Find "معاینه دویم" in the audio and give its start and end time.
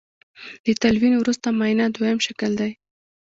1.57-2.19